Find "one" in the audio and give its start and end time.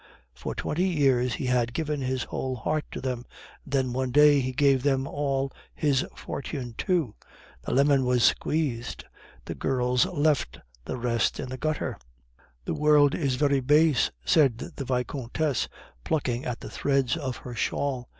3.93-4.09